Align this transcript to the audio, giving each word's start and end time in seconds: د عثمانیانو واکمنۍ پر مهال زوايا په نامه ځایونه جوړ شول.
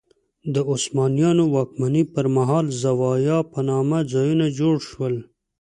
د 0.53 0.55
عثمانیانو 0.71 1.43
واکمنۍ 1.55 2.03
پر 2.13 2.25
مهال 2.35 2.65
زوايا 2.83 3.37
په 3.51 3.59
نامه 3.69 3.97
ځایونه 4.13 4.45
جوړ 4.59 4.75
شول. 4.89 5.15